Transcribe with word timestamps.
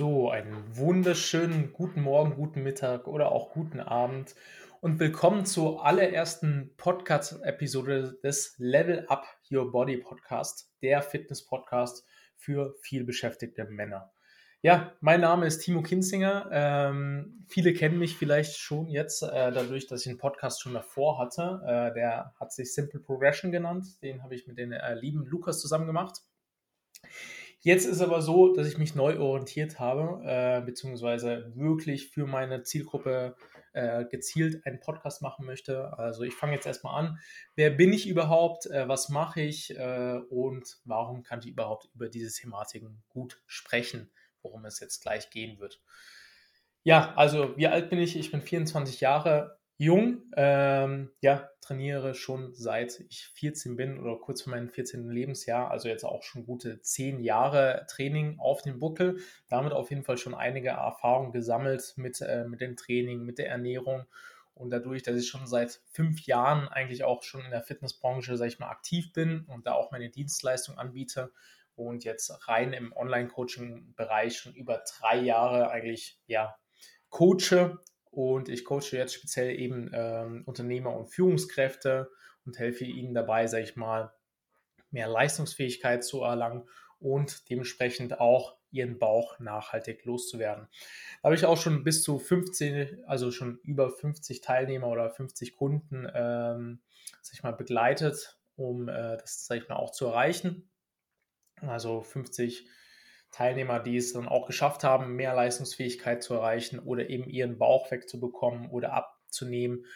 So, 0.00 0.30
einen 0.30 0.64
wunderschönen 0.78 1.74
guten 1.74 2.00
Morgen, 2.00 2.34
guten 2.34 2.62
Mittag 2.62 3.06
oder 3.06 3.32
auch 3.32 3.50
guten 3.50 3.80
Abend 3.80 4.34
und 4.80 4.98
willkommen 4.98 5.44
zur 5.44 5.84
allerersten 5.84 6.74
Podcast-Episode 6.78 8.18
des 8.24 8.54
Level 8.56 9.04
Up 9.08 9.26
Your 9.52 9.70
Body 9.70 9.98
Podcast, 9.98 10.72
der 10.80 11.02
Fitness-Podcast 11.02 12.06
für 12.34 12.74
vielbeschäftigte 12.80 13.66
Männer. 13.66 14.10
Ja, 14.62 14.94
mein 15.02 15.20
Name 15.20 15.46
ist 15.46 15.58
Timo 15.58 15.82
Kinzinger. 15.82 16.48
Ähm, 16.50 17.44
viele 17.46 17.74
kennen 17.74 17.98
mich 17.98 18.16
vielleicht 18.16 18.56
schon 18.56 18.88
jetzt, 18.88 19.22
äh, 19.22 19.52
dadurch, 19.52 19.86
dass 19.86 20.00
ich 20.00 20.08
einen 20.08 20.16
Podcast 20.16 20.62
schon 20.62 20.72
davor 20.72 21.18
hatte. 21.18 21.60
Äh, 21.66 21.92
der 21.92 22.32
hat 22.40 22.54
sich 22.54 22.72
Simple 22.72 23.00
Progression 23.00 23.52
genannt. 23.52 24.02
Den 24.02 24.22
habe 24.22 24.34
ich 24.34 24.46
mit 24.46 24.56
dem 24.56 24.72
äh, 24.72 24.94
lieben 24.94 25.26
Lukas 25.26 25.60
zusammen 25.60 25.86
gemacht. 25.86 26.22
Jetzt 27.62 27.84
ist 27.84 28.00
aber 28.00 28.22
so, 28.22 28.54
dass 28.54 28.66
ich 28.66 28.78
mich 28.78 28.94
neu 28.94 29.18
orientiert 29.18 29.78
habe, 29.78 30.22
äh, 30.24 30.62
beziehungsweise 30.64 31.52
wirklich 31.54 32.08
für 32.08 32.26
meine 32.26 32.62
Zielgruppe 32.62 33.36
äh, 33.74 34.06
gezielt 34.06 34.64
einen 34.66 34.80
Podcast 34.80 35.20
machen 35.20 35.44
möchte. 35.44 35.96
Also 35.98 36.22
ich 36.22 36.34
fange 36.34 36.54
jetzt 36.54 36.66
erstmal 36.66 36.98
an. 36.98 37.18
Wer 37.56 37.68
bin 37.68 37.92
ich 37.92 38.08
überhaupt? 38.08 38.64
Äh, 38.64 38.88
was 38.88 39.10
mache 39.10 39.42
ich? 39.42 39.76
Äh, 39.76 40.20
und 40.30 40.78
warum 40.84 41.22
kann 41.22 41.40
ich 41.40 41.48
überhaupt 41.48 41.90
über 41.94 42.08
diese 42.08 42.32
Thematiken 42.32 43.02
gut 43.10 43.42
sprechen, 43.46 44.10
worum 44.40 44.64
es 44.64 44.80
jetzt 44.80 45.02
gleich 45.02 45.28
gehen 45.28 45.58
wird? 45.58 45.82
Ja, 46.82 47.12
also 47.14 47.56
wie 47.58 47.68
alt 47.68 47.90
bin 47.90 47.98
ich? 47.98 48.16
Ich 48.16 48.30
bin 48.30 48.40
24 48.40 49.02
Jahre 49.02 49.59
jung, 49.80 50.30
ähm, 50.36 51.10
ja, 51.22 51.48
trainiere 51.62 52.14
schon 52.14 52.52
seit 52.52 53.00
ich 53.08 53.28
14 53.28 53.76
bin 53.76 53.98
oder 53.98 54.18
kurz 54.18 54.42
vor 54.42 54.50
meinem 54.50 54.68
14. 54.68 55.08
Lebensjahr, 55.08 55.70
also 55.70 55.88
jetzt 55.88 56.04
auch 56.04 56.22
schon 56.22 56.44
gute 56.44 56.82
10 56.82 57.24
Jahre 57.24 57.86
Training 57.88 58.38
auf 58.38 58.60
dem 58.60 58.78
Buckel. 58.78 59.20
Damit 59.48 59.72
auf 59.72 59.88
jeden 59.88 60.04
Fall 60.04 60.18
schon 60.18 60.34
einige 60.34 60.68
Erfahrungen 60.68 61.32
gesammelt 61.32 61.94
mit, 61.96 62.20
äh, 62.20 62.44
mit 62.44 62.60
dem 62.60 62.76
Training, 62.76 63.24
mit 63.24 63.38
der 63.38 63.48
Ernährung. 63.48 64.04
Und 64.52 64.68
dadurch, 64.68 65.02
dass 65.02 65.16
ich 65.16 65.28
schon 65.28 65.46
seit 65.46 65.80
fünf 65.90 66.26
Jahren 66.26 66.68
eigentlich 66.68 67.04
auch 67.04 67.22
schon 67.22 67.42
in 67.42 67.50
der 67.50 67.62
Fitnessbranche, 67.62 68.36
sag 68.36 68.48
ich 68.48 68.58
mal, 68.58 68.68
aktiv 68.68 69.14
bin 69.14 69.46
und 69.46 69.66
da 69.66 69.72
auch 69.72 69.92
meine 69.92 70.10
Dienstleistung 70.10 70.76
anbiete 70.76 71.32
und 71.74 72.04
jetzt 72.04 72.46
rein 72.48 72.74
im 72.74 72.92
Online-Coaching-Bereich 72.92 74.36
schon 74.36 74.52
über 74.52 74.84
drei 74.98 75.16
Jahre 75.20 75.70
eigentlich, 75.70 76.20
ja, 76.26 76.54
coache 77.08 77.78
und 78.10 78.48
ich 78.48 78.64
coache 78.64 78.92
jetzt 78.92 79.14
speziell 79.14 79.58
eben 79.58 79.90
ähm, 79.92 80.42
Unternehmer 80.46 80.96
und 80.96 81.08
Führungskräfte 81.08 82.10
und 82.44 82.58
helfe 82.58 82.84
ihnen 82.84 83.14
dabei, 83.14 83.46
sage 83.46 83.64
ich 83.64 83.76
mal, 83.76 84.12
mehr 84.90 85.08
Leistungsfähigkeit 85.08 86.04
zu 86.04 86.22
erlangen 86.22 86.68
und 86.98 87.48
dementsprechend 87.48 88.20
auch 88.20 88.56
ihren 88.72 88.98
Bauch 88.98 89.38
nachhaltig 89.40 90.04
loszuwerden. 90.04 90.68
Da 91.22 91.26
habe 91.26 91.34
ich 91.34 91.44
auch 91.44 91.56
schon 91.56 91.82
bis 91.84 92.02
zu 92.02 92.18
15, 92.18 93.04
also 93.06 93.30
schon 93.30 93.58
über 93.62 93.90
50 93.90 94.40
Teilnehmer 94.40 94.88
oder 94.88 95.10
50 95.10 95.56
Kunden, 95.56 96.08
ähm, 96.12 96.80
sag 97.20 97.34
ich 97.34 97.42
mal, 97.42 97.52
begleitet, 97.52 98.38
um 98.56 98.88
äh, 98.88 99.16
das, 99.16 99.46
sag 99.46 99.58
ich 99.58 99.68
mal, 99.68 99.76
auch 99.76 99.92
zu 99.92 100.06
erreichen. 100.06 100.70
Also 101.60 102.02
50 102.02 102.68
Teilnehmer, 103.30 103.80
die 103.80 103.96
es 103.96 104.12
dann 104.12 104.28
auch 104.28 104.46
geschafft 104.46 104.84
haben, 104.84 105.14
mehr 105.14 105.34
Leistungsfähigkeit 105.34 106.22
zu 106.22 106.34
erreichen 106.34 106.78
oder 106.78 107.08
eben 107.08 107.28
ihren 107.28 107.58
Bauch 107.58 107.90
wegzubekommen 107.90 108.68
oder 108.70 108.92
abzunehmen, 108.92 109.86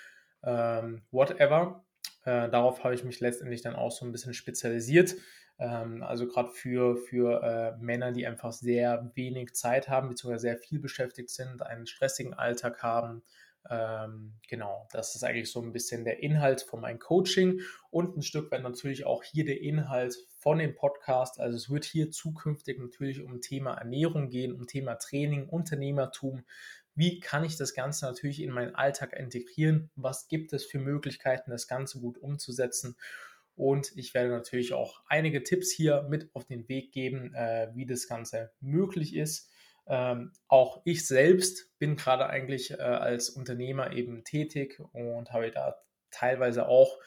ähm, 0.42 1.02
whatever. 1.10 1.84
Äh, 2.24 2.48
darauf 2.48 2.84
habe 2.84 2.94
ich 2.94 3.04
mich 3.04 3.20
letztendlich 3.20 3.62
dann 3.62 3.76
auch 3.76 3.90
so 3.90 4.04
ein 4.04 4.12
bisschen 4.12 4.34
spezialisiert. 4.34 5.16
Ähm, 5.58 6.02
also 6.02 6.26
gerade 6.26 6.50
für, 6.50 6.96
für 6.96 7.42
äh, 7.42 7.82
Männer, 7.82 8.12
die 8.12 8.26
einfach 8.26 8.52
sehr 8.52 9.10
wenig 9.14 9.54
Zeit 9.54 9.88
haben, 9.88 10.08
beziehungsweise 10.08 10.42
sehr 10.42 10.58
viel 10.58 10.80
beschäftigt 10.80 11.30
sind, 11.30 11.62
einen 11.62 11.86
stressigen 11.86 12.34
Alltag 12.34 12.82
haben, 12.82 13.22
ähm, 13.70 14.34
genau, 14.48 14.86
das 14.92 15.14
ist 15.14 15.24
eigentlich 15.24 15.50
so 15.50 15.60
ein 15.62 15.72
bisschen 15.72 16.04
der 16.04 16.22
Inhalt 16.22 16.62
von 16.62 16.80
meinem 16.80 16.98
Coaching 16.98 17.60
und 17.90 18.16
ein 18.16 18.22
Stück 18.22 18.50
weit 18.50 18.62
natürlich 18.62 19.06
auch 19.06 19.22
hier 19.22 19.44
der 19.44 19.60
Inhalt 19.60 20.16
von 20.38 20.58
dem 20.58 20.74
Podcast. 20.74 21.40
Also 21.40 21.56
es 21.56 21.70
wird 21.70 21.84
hier 21.84 22.10
zukünftig 22.10 22.78
natürlich 22.78 23.22
um 23.22 23.40
Thema 23.40 23.74
Ernährung 23.74 24.28
gehen, 24.28 24.52
um 24.52 24.66
Thema 24.66 24.96
Training, 24.96 25.48
Unternehmertum. 25.48 26.44
Wie 26.94 27.20
kann 27.20 27.44
ich 27.44 27.56
das 27.56 27.74
Ganze 27.74 28.04
natürlich 28.04 28.42
in 28.42 28.50
meinen 28.50 28.74
Alltag 28.74 29.14
integrieren? 29.14 29.90
Was 29.96 30.28
gibt 30.28 30.52
es 30.52 30.64
für 30.64 30.78
Möglichkeiten, 30.78 31.50
das 31.50 31.66
Ganze 31.66 32.00
gut 32.00 32.18
umzusetzen? 32.18 32.96
Und 33.56 33.96
ich 33.96 34.14
werde 34.14 34.30
natürlich 34.30 34.74
auch 34.74 35.00
einige 35.06 35.42
Tipps 35.42 35.70
hier 35.70 36.02
mit 36.08 36.28
auf 36.34 36.44
den 36.44 36.68
Weg 36.68 36.92
geben, 36.92 37.32
äh, 37.34 37.68
wie 37.74 37.86
das 37.86 38.08
Ganze 38.08 38.52
möglich 38.60 39.14
ist. 39.14 39.50
Ähm, 39.86 40.32
auch 40.48 40.80
ich 40.84 41.06
selbst 41.06 41.70
bin 41.78 41.96
gerade 41.96 42.26
eigentlich 42.26 42.72
äh, 42.72 42.76
als 42.76 43.30
Unternehmer 43.30 43.92
eben 43.92 44.24
tätig 44.24 44.80
und 44.92 45.32
habe 45.32 45.50
da 45.50 45.76
teilweise 46.10 46.66
auch 46.66 46.98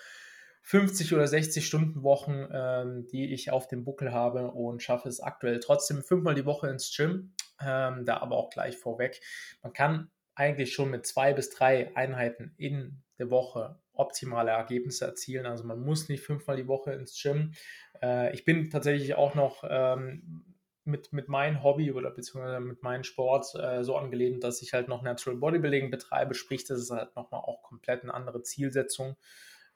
50 0.63 1.13
oder 1.13 1.27
60 1.27 1.65
Stunden 1.65 2.03
Wochen, 2.03 2.45
ähm, 2.51 3.07
die 3.07 3.33
ich 3.33 3.51
auf 3.51 3.67
dem 3.67 3.85
Buckel 3.85 4.11
habe 4.11 4.51
und 4.51 4.83
schaffe 4.83 5.07
es 5.07 5.21
aktuell 5.21 5.59
trotzdem 5.59 6.03
fünfmal 6.03 6.35
die 6.35 6.45
Woche 6.45 6.67
ins 6.67 6.93
Gym. 6.95 7.33
Ähm, 7.59 8.05
da 8.05 8.17
aber 8.17 8.35
auch 8.35 8.49
gleich 8.49 8.77
vorweg. 8.77 9.21
Man 9.63 9.73
kann 9.73 10.11
eigentlich 10.35 10.73
schon 10.73 10.91
mit 10.91 11.07
zwei 11.07 11.33
bis 11.33 11.49
drei 11.49 11.95
Einheiten 11.95 12.53
in 12.57 13.01
der 13.17 13.31
Woche 13.31 13.79
optimale 13.93 14.51
Ergebnisse 14.51 15.05
erzielen. 15.05 15.45
Also 15.45 15.63
man 15.63 15.79
muss 15.79 16.09
nicht 16.09 16.23
fünfmal 16.23 16.57
die 16.57 16.67
Woche 16.67 16.91
ins 16.91 17.19
Gym. 17.19 17.53
Äh, 18.01 18.33
ich 18.33 18.45
bin 18.45 18.69
tatsächlich 18.69 19.15
auch 19.15 19.35
noch 19.35 19.63
ähm, 19.67 20.46
mit, 20.87 21.13
mit 21.13 21.27
meinem 21.27 21.63
Hobby 21.63 21.91
oder 21.91 22.11
beziehungsweise 22.11 22.59
mit 22.59 22.81
meinem 22.81 23.03
Sport 23.03 23.53
äh, 23.55 23.83
so 23.83 23.95
angelehnt, 23.95 24.43
dass 24.43 24.61
ich 24.61 24.73
halt 24.73 24.87
noch 24.87 25.01
Natural 25.03 25.37
Bodybuilding 25.37 25.91
betreibe, 25.91 26.33
sprich, 26.33 26.65
das 26.65 26.79
ist 26.79 26.91
halt 26.91 27.15
nochmal 27.15 27.41
auch 27.41 27.61
komplett 27.63 28.03
eine 28.03 28.13
andere 28.13 28.41
Zielsetzung. 28.41 29.17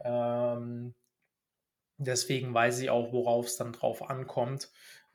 Ähm, 0.04 0.96
deswegen 1.98 2.54
weiß 2.54 2.80
ich 2.80 2.90
auch, 2.90 3.14
worauf 3.14 3.48
es 3.48 3.58
dann 3.58 3.74
drauf 3.74 4.10
ankommt. 4.10 4.70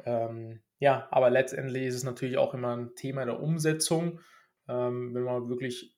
Ähm, 0.04 0.62
ja, 0.78 1.08
aber 1.10 1.30
letztendlich 1.30 1.84
ist 1.86 1.94
es 1.96 2.04
natürlich 2.04 2.38
auch 2.38 2.54
immer 2.54 2.76
ein 2.76 2.94
Thema 2.94 3.24
der 3.24 3.40
Umsetzung. 3.40 4.20
Ähm, 4.68 5.14
wenn 5.14 5.22
man 5.22 5.48
wirklich 5.48 5.96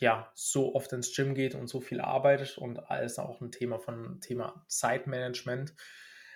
ja, 0.00 0.32
so 0.34 0.74
oft 0.74 0.92
ins 0.92 1.14
Gym 1.14 1.34
geht 1.34 1.54
und 1.54 1.68
so 1.68 1.80
viel 1.80 2.00
arbeitet 2.00 2.56
und 2.58 2.78
alles 2.90 3.18
auch 3.18 3.40
ein 3.40 3.52
Thema 3.52 3.78
von 3.78 4.20
Thema 4.20 4.64
Zeitmanagement. 4.66 5.74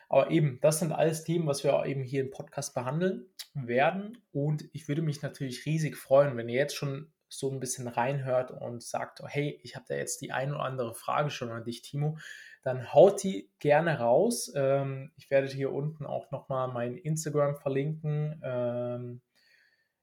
Aber 0.09 0.31
eben, 0.31 0.59
das 0.61 0.79
sind 0.79 0.93
alles 0.93 1.25
Themen, 1.25 1.47
was 1.47 1.65
wir 1.65 1.85
eben 1.87 2.03
hier 2.03 2.21
im 2.21 2.31
Podcast 2.31 2.75
behandeln 2.75 3.27
werden. 3.55 4.19
Und 4.33 4.65
ich 4.73 4.89
würde 4.89 5.03
mich 5.03 5.23
natürlich 5.23 5.65
riesig 5.67 5.97
freuen, 5.97 6.37
wenn 6.37 6.49
ihr 6.49 6.59
jetzt 6.59 6.77
schon 6.77 7.13
so 7.29 7.51
ein 7.51 7.61
bisschen 7.61 7.89
reinhört 7.89 8.51
und 8.51 8.83
sagt, 8.83 9.21
oh, 9.23 9.27
hey, 9.27 9.59
ich 9.63 9.77
habe 9.77 9.87
da 9.89 9.95
jetzt 9.95 10.21
die 10.21 10.33
ein 10.33 10.53
oder 10.53 10.63
andere 10.63 10.95
Frage 10.95 11.31
schon 11.31 11.51
an 11.51 11.65
dich, 11.65 11.83
Timo, 11.83 12.17
dann 12.63 12.93
haut 12.95 13.23
die 13.23 13.51
gerne 13.59 13.99
raus. 13.99 14.53
Ähm, 14.55 15.13
ich 15.17 15.31
werde 15.31 15.49
hier 15.49 15.73
unten 15.73 16.07
auch 16.07 16.31
nochmal 16.31 16.69
mein 16.69 16.97
Instagram 16.97 17.57
verlinken. 17.57 18.41
Ähm, 18.45 19.21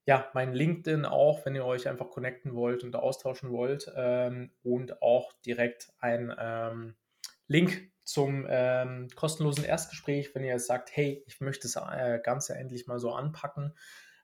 ja, 0.06 0.30
mein 0.34 0.54
LinkedIn 0.54 1.06
auch, 1.06 1.46
wenn 1.46 1.56
ihr 1.56 1.66
euch 1.66 1.88
einfach 1.88 2.10
connecten 2.10 2.54
wollt 2.54 2.84
und 2.84 2.96
austauschen 2.96 3.52
wollt. 3.52 3.92
Ähm, 3.96 4.52
und 4.64 5.02
auch 5.02 5.32
direkt 5.46 5.94
ein 6.00 6.96
Link 7.48 7.91
zum 8.04 8.46
ähm, 8.50 9.08
kostenlosen 9.16 9.64
Erstgespräch, 9.64 10.34
wenn 10.34 10.44
ihr 10.44 10.54
jetzt 10.54 10.68
sagt, 10.68 10.96
hey, 10.96 11.24
ich 11.28 11.40
möchte 11.42 11.68
das 11.68 11.76
äh, 11.76 12.20
Ganze 12.24 12.56
endlich 12.56 12.88
mal 12.88 13.00
so 13.00 13.12
anpacken. 13.12 13.74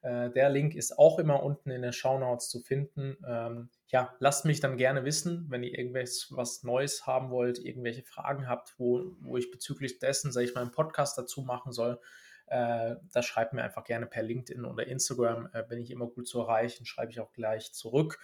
Äh, 0.01 0.29
der 0.31 0.49
Link 0.49 0.75
ist 0.75 0.97
auch 0.97 1.19
immer 1.19 1.43
unten 1.43 1.69
in 1.69 1.81
den 1.81 1.93
Show 1.93 2.17
Notes 2.17 2.49
zu 2.49 2.59
finden. 2.59 3.17
Ähm, 3.27 3.69
ja, 3.87 4.13
lasst 4.19 4.45
mich 4.45 4.59
dann 4.59 4.77
gerne 4.77 5.05
wissen, 5.05 5.45
wenn 5.49 5.63
ihr 5.63 5.77
irgendwas 5.77 6.27
was 6.31 6.63
Neues 6.63 7.05
haben 7.05 7.29
wollt, 7.29 7.59
irgendwelche 7.59 8.03
Fragen 8.03 8.47
habt, 8.47 8.75
wo, 8.77 9.15
wo 9.21 9.37
ich 9.37 9.51
bezüglich 9.51 9.99
dessen, 9.99 10.31
sage 10.31 10.45
ich 10.45 10.55
mal, 10.55 10.61
einen 10.61 10.71
Podcast 10.71 11.17
dazu 11.17 11.41
machen 11.41 11.71
soll. 11.71 11.99
Äh, 12.47 12.95
da 13.11 13.21
schreibt 13.21 13.53
mir 13.53 13.63
einfach 13.63 13.83
gerne 13.83 14.05
per 14.05 14.23
LinkedIn 14.23 14.63
oder 14.65 14.87
Instagram, 14.87 15.49
äh, 15.53 15.63
bin 15.63 15.79
ich 15.79 15.91
immer 15.91 16.07
gut 16.07 16.27
zu 16.27 16.39
erreichen, 16.39 16.85
schreibe 16.85 17.11
ich 17.11 17.19
auch 17.19 17.33
gleich 17.33 17.73
zurück. 17.73 18.19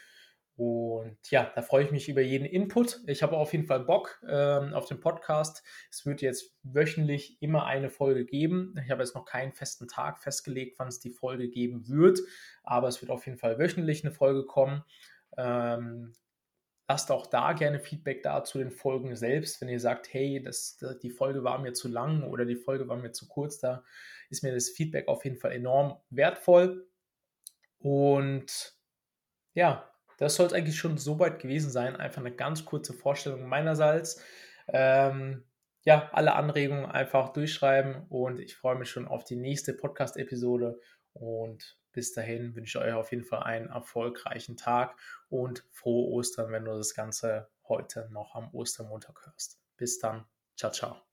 Und 0.56 1.18
ja, 1.32 1.52
da 1.56 1.64
freue 1.64 1.86
ich 1.86 1.92
mich 1.92 2.10
über 2.10 2.22
jeden 2.22 2.46
Input. 2.46 3.02
Ich 3.08 3.24
habe 3.24 3.38
auf 3.38 3.54
jeden 3.54 3.66
Fall 3.66 3.80
Bock 3.80 4.22
ähm, 4.28 4.74
auf 4.74 4.86
den 4.86 5.00
Podcast. 5.00 5.64
Es 5.90 6.06
wird 6.06 6.22
jetzt 6.22 6.56
wöchentlich 6.62 7.42
immer 7.42 7.66
eine 7.66 7.90
Folge 7.90 8.24
geben. 8.24 8.76
Ich 8.84 8.92
habe 8.92 9.02
jetzt 9.02 9.16
noch 9.16 9.26
keinen 9.26 9.54
festen 9.54 9.88
Tag 9.88 10.20
festgelegt, 10.20 10.78
wann 10.78 10.90
es 10.90 11.00
die 11.00 11.10
Folge 11.10 11.50
geben 11.50 11.88
wird, 11.88 12.20
aber 12.64 12.88
es 12.88 13.02
wird 13.02 13.12
auf 13.12 13.26
jeden 13.26 13.40
Fall 13.40 13.58
wöchentlich 13.58 14.04
eine 14.04 14.14
Folge 14.14 14.46
kommen. 14.46 14.84
Ähm, 15.38 16.14
lasst 16.88 17.10
auch 17.10 17.26
da 17.26 17.54
gerne 17.54 17.80
Feedback 17.80 18.22
da 18.22 18.44
zu 18.44 18.60
den 18.60 18.70
Folgen 18.70 19.16
selbst, 19.16 19.60
wenn 19.60 19.70
ihr 19.70 19.80
sagt, 19.80 20.14
hey, 20.14 20.40
das, 20.40 20.78
die 21.02 21.10
Folge 21.10 21.44
war 21.44 21.58
mir 21.58 21.74
zu 21.74 21.88
lang 21.88 22.24
oder 22.24 22.46
die 22.46 22.56
Folge 22.56 22.88
war 22.88 22.98
mir 22.98 23.12
zu 23.12 23.28
kurz, 23.28 23.58
da 23.58 23.84
ist 24.30 24.44
mir 24.44 24.54
das 24.54 24.70
Feedback 24.70 25.08
auf 25.08 25.24
jeden 25.24 25.38
Fall 25.38 25.54
enorm 25.54 25.98
wertvoll. 26.12 26.88
Und 27.80 28.78
ja, 29.56 29.93
das 30.18 30.36
sollte 30.36 30.56
eigentlich 30.56 30.78
schon 30.78 30.98
soweit 30.98 31.40
gewesen 31.40 31.72
sein. 31.72 31.96
Einfach 31.96 32.22
eine 32.22 32.36
ganz 32.36 32.66
kurze 32.66 32.94
Vorstellung 32.94 33.48
meinerseits. 33.48 34.22
Ähm, 34.68 35.44
ja, 35.84 36.10
alle 36.14 36.34
Anregungen 36.36 36.86
einfach 36.86 37.34
durchschreiben 37.34 38.06
und 38.10 38.40
ich 38.40 38.56
freue 38.56 38.78
mich 38.78 38.90
schon 38.90 39.08
auf 39.08 39.26
die 39.26 39.36
nächste 39.36 39.74
Podcast-Episode 39.74 40.80
und 41.14 41.78
Bis 41.94 42.12
dahin 42.12 42.56
wünsche 42.56 42.80
ich 42.80 42.86
euch 42.86 42.94
auf 42.94 43.12
jeden 43.12 43.24
Fall 43.24 43.44
einen 43.44 43.70
erfolgreichen 43.70 44.58
Tag 44.58 45.00
und 45.30 45.64
frohe 45.72 46.10
Ostern, 46.12 46.52
wenn 46.52 46.66
du 46.66 46.76
das 46.76 46.96
Ganze 46.96 47.50
heute 47.68 48.10
noch 48.12 48.36
am 48.36 48.50
Ostermontag 48.54 49.26
hörst. 49.26 49.62
Bis 49.78 50.00
dann. 50.00 50.26
Ciao, 50.58 50.72
ciao. 50.72 51.13